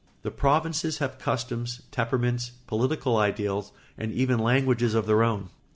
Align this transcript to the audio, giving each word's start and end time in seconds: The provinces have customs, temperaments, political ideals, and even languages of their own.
The 0.23 0.31
provinces 0.31 0.97
have 0.97 1.19
customs, 1.19 1.83
temperaments, 1.91 2.53
political 2.65 3.17
ideals, 3.17 3.71
and 3.99 4.11
even 4.11 4.39
languages 4.39 4.95
of 4.95 5.05
their 5.05 5.21
own. 5.21 5.51